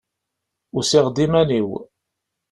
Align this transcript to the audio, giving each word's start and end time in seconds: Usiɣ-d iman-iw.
Usiɣ-d 0.77 1.17
iman-iw. 1.25 1.69